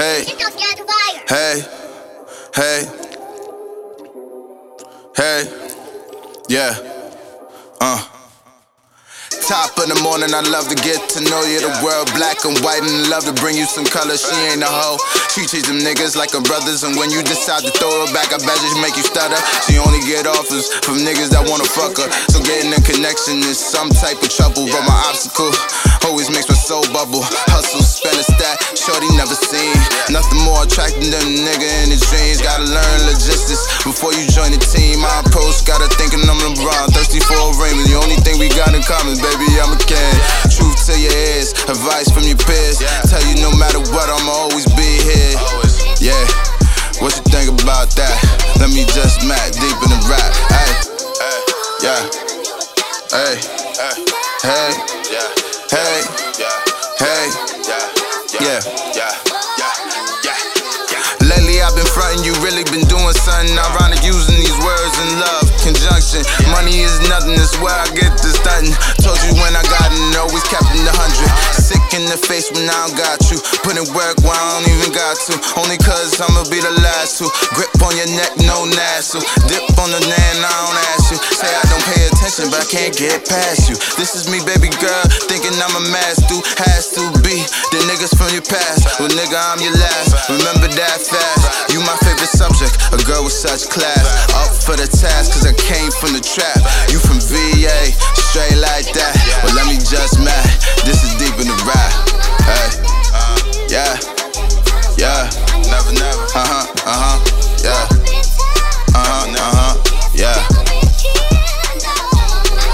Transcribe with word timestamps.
Hey, 0.00 0.24
hey, 1.28 1.60
hey, 2.56 2.88
hey, 5.14 5.40
yeah, 6.48 6.72
uh. 7.82 8.00
Top 9.44 9.74
of 9.82 9.90
the 9.90 9.98
morning, 10.00 10.30
I 10.30 10.46
love 10.46 10.70
to 10.70 10.78
get 10.78 11.04
to 11.16 11.20
know 11.26 11.42
you. 11.42 11.58
The 11.58 11.74
world 11.82 12.06
black 12.14 12.46
and 12.46 12.54
white, 12.62 12.80
and 12.86 13.10
love 13.10 13.26
to 13.26 13.34
bring 13.42 13.58
you 13.58 13.66
some 13.66 13.82
color. 13.82 14.14
She 14.14 14.30
ain't 14.46 14.62
a 14.62 14.70
hoe. 14.70 14.94
She 15.34 15.42
treats 15.42 15.66
them 15.66 15.82
niggas 15.82 16.14
like 16.14 16.30
her 16.32 16.44
brothers, 16.44 16.86
and 16.86 16.94
when 16.94 17.10
you 17.10 17.20
decide 17.26 17.66
to 17.66 17.72
throw 17.74 17.90
her 17.90 18.10
back, 18.14 18.30
I 18.30 18.38
bet 18.38 18.56
she 18.62 18.78
make 18.78 18.94
you 18.94 19.02
stutter. 19.02 19.36
She 19.66 19.74
only 19.82 19.98
get 20.06 20.24
offers 20.24 20.70
from 20.86 21.02
niggas 21.02 21.34
that 21.34 21.44
wanna 21.50 21.66
fuck 21.66 21.98
her. 21.98 22.08
So 22.30 22.38
getting 22.46 22.70
a 22.72 22.80
connection 22.84 23.42
is 23.42 23.58
some 23.58 23.90
type 23.90 24.22
of 24.22 24.30
trouble, 24.30 24.70
but 24.70 24.86
my 24.86 24.98
obstacle 25.10 25.50
always 26.06 26.30
makes 26.30 26.46
my 26.46 26.54
soul 26.54 26.86
bubble. 26.94 27.20
Hustle, 27.50 27.82
spend 27.82 28.16
a 28.16 28.24
stat, 28.24 28.54
shorty 28.78 29.10
never 29.18 29.34
seen. 29.34 29.39
Nothing 29.39 29.39
more 29.39 29.39
attracting 30.80 31.12
a 31.12 31.20
nigga 31.44 31.68
in 31.84 31.92
his 31.92 32.00
dreams. 32.08 32.40
Gotta 32.40 32.64
learn 32.64 32.98
logistics 33.04 33.68
before 33.84 34.16
you 34.16 34.24
join 34.32 34.48
the 34.48 34.60
team. 34.72 35.04
My 35.04 35.12
approach, 35.20 35.60
gotta 35.68 35.92
thinking 36.00 36.24
I'm 36.24 36.40
LeBron, 36.40 36.96
thirsty 36.96 37.20
for 37.20 37.36
a 37.36 37.52
ring. 37.60 37.76
The 37.84 38.00
only 38.00 38.16
thing 38.24 38.40
we 38.40 38.48
got 38.48 38.72
in 38.72 38.80
common, 38.80 39.20
baby 39.20 39.60
I'm 39.60 39.76
a 39.76 39.80
king. 39.84 40.16
Truth 40.48 40.88
to 40.88 40.96
your 40.96 41.12
ears, 41.12 41.52
advice 41.68 42.08
from 42.08 42.24
your 42.24 42.40
peers. 42.40 42.80
Tell 43.12 43.20
you 43.28 43.36
no 43.44 43.52
matter 43.60 43.80
what, 43.92 44.08
I'ma 44.08 44.48
always 44.48 44.64
be 44.72 44.88
here. 45.04 45.36
Yeah, 46.00 46.24
what 47.04 47.12
you 47.12 47.24
think 47.28 47.52
about 47.60 47.92
that? 48.00 48.16
Let 48.56 48.72
me 48.72 48.88
just 48.88 49.20
mat 49.28 49.52
deep 49.52 49.76
in 49.84 49.90
the 49.92 50.00
rap. 50.08 50.32
Hey, 50.48 50.72
yeah, 51.84 52.00
hey, 53.12 53.36
hey, 54.48 54.72
hey, 55.68 56.00
hey, 56.96 57.26
yeah, 58.40 58.60
yeah. 58.96 59.29
Been 61.80 61.88
frontin', 61.96 62.24
you 62.28 62.36
really 62.44 62.60
been 62.68 62.84
doing 62.92 63.16
something 63.24 63.56
ironic 63.56 64.04
using 64.04 64.36
these 64.36 64.52
words 64.60 64.94
in 65.00 65.16
love 65.16 65.48
conjunction. 65.64 66.24
Money 66.52 66.84
is 66.84 66.92
nothing, 67.08 67.36
that's 67.36 67.56
where 67.60 67.72
I 67.72 67.88
get 67.92 68.12
this 68.20 68.36
stunting. 68.36 68.74
Told 69.00 69.16
you 69.24 69.32
when 69.40 69.52
I 69.56 69.64
got 69.68 69.92
it, 69.92 70.00
always 70.16 70.44
kept 70.48 70.68
in 70.76 70.84
the 70.84 70.92
hundred. 70.92 71.30
Sick 71.56 71.80
in 71.96 72.04
the 72.08 72.16
face 72.16 72.48
when 72.52 72.68
I 72.68 72.76
don't 72.84 72.96
got 72.96 73.20
you. 73.28 73.38
Put 73.64 73.76
work 73.96 74.16
when 74.20 74.36
I 74.36 74.44
don't 74.60 74.68
even 74.68 74.90
got 74.92 75.16
to. 75.28 75.34
Only 75.56 75.80
cause 75.80 76.20
I'ma 76.20 76.44
be 76.52 76.60
the 76.60 76.74
last 76.84 77.20
to. 77.20 77.28
Grip 77.56 77.72
on 77.80 77.96
your 77.96 78.10
neck, 78.12 78.32
no 78.44 78.68
nassle. 78.68 79.22
Dip 79.48 79.64
on 79.80 79.88
the 79.92 80.02
land, 80.04 80.38
I 80.42 80.52
don't 80.52 80.80
ask 80.92 81.04
you. 81.12 81.18
Say 81.36 81.48
I 81.48 81.64
don't 81.68 81.84
pay 81.88 82.00
attention, 82.08 82.52
but 82.52 82.64
I 82.64 82.68
can't 82.68 82.94
get 82.96 83.24
past 83.28 83.68
you. 83.68 83.76
This 83.96 84.16
is 84.16 84.28
me, 84.28 84.40
baby 84.44 84.72
girl, 84.80 85.04
thinking 85.28 85.54
I'm 85.56 85.76
a 85.76 85.84
master. 85.92 86.40
Has 86.60 86.92
to 86.96 87.02
be 87.24 87.44
the 87.70 87.78
niggas 87.86 88.10
from 88.18 88.34
your 88.34 88.42
past. 88.42 88.98
Well, 88.98 89.10
nigga, 89.14 89.38
I'm 89.38 89.62
your 89.62 89.74
last. 89.78 90.26
Remember 90.26 90.66
that 90.66 90.98
fast. 90.98 91.70
You 91.70 91.78
my 91.86 91.94
favorite 92.02 92.30
subject, 92.30 92.74
a 92.90 92.98
girl 93.06 93.22
with 93.22 93.34
such 93.34 93.70
class. 93.70 94.02
Up 94.34 94.50
for 94.50 94.74
the 94.74 94.90
task, 94.90 95.38
cause 95.38 95.46
I 95.46 95.54
came 95.54 95.90
from 96.02 96.18
the 96.18 96.22
trap. 96.22 96.58
You 96.90 96.98
from 96.98 97.22
VA, 97.30 97.94
straight 98.30 98.58
like 98.58 98.90
that. 98.98 99.14
Well, 99.46 99.54
let 99.54 99.70
me 99.70 99.78
just 99.78 100.18
mad. 100.18 100.50
This 100.82 101.06
is 101.06 101.14
deep 101.22 101.38
in 101.38 101.46
the 101.46 101.58
rap. 101.62 101.94
Hey, 102.42 102.66
yeah, 103.70 103.94
yeah. 104.98 105.30
Never, 105.70 105.94
never. 105.94 106.24
Uh 106.34 106.42
huh, 106.42 106.66
uh 106.90 106.98
huh, 106.98 107.18
yeah. 107.62 107.86
Uh 108.94 109.06
huh, 109.06 109.30
uh 109.30 109.52
huh, 109.54 109.74
yeah. 110.18 110.42